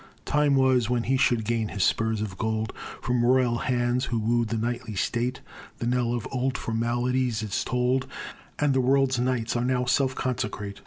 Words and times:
Time 0.25 0.55
was 0.55 0.89
when 0.89 1.03
he 1.03 1.15
should 1.15 1.45
gain 1.45 1.67
his 1.67 1.83
spurs 1.83 2.21
of 2.21 2.35
gold 2.35 2.73
From 3.03 3.23
royal 3.23 3.59
hands, 3.59 4.05
who 4.05 4.17
woo'd 4.17 4.47
the 4.49 4.57
knightly 4.57 4.95
state; 4.95 5.41
The 5.77 5.85
knell 5.85 6.11
of 6.15 6.27
old 6.31 6.57
formalities 6.57 7.43
is 7.43 7.63
toll'd, 7.63 8.07
And 8.57 8.73
the 8.73 8.81
world's 8.81 9.19
knights 9.19 9.55
are 9.55 9.63
now 9.63 9.85
self 9.85 10.15
consecrate. 10.15 10.79